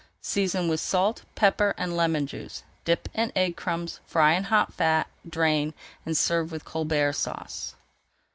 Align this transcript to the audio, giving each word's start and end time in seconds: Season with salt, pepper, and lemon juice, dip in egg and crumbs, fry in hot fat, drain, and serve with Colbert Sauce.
Season 0.23 0.67
with 0.67 0.79
salt, 0.79 1.25
pepper, 1.35 1.75
and 1.77 1.95
lemon 1.95 2.25
juice, 2.25 2.63
dip 2.85 3.07
in 3.13 3.31
egg 3.35 3.49
and 3.49 3.55
crumbs, 3.57 3.99
fry 4.03 4.33
in 4.33 4.45
hot 4.45 4.73
fat, 4.73 5.07
drain, 5.29 5.75
and 6.07 6.17
serve 6.17 6.51
with 6.51 6.65
Colbert 6.65 7.13
Sauce. 7.13 7.75